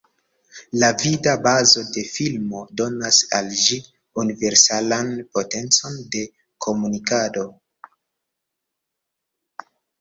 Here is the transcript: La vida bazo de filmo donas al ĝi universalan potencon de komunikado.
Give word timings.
La 0.83 0.87
vida 1.01 1.33
bazo 1.47 1.83
de 1.97 2.03
filmo 2.13 2.61
donas 2.81 3.19
al 3.41 3.53
ĝi 3.65 3.79
universalan 4.23 5.13
potencon 5.37 6.01
de 6.17 6.25
komunikado. 6.69 7.47